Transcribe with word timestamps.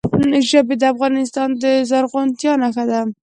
ژبې 0.49 0.75
د 0.81 0.83
افغانستان 0.93 1.49
د 1.61 1.63
زرغونتیا 1.89 2.53
نښه 2.61 2.83
ده. 2.89 3.01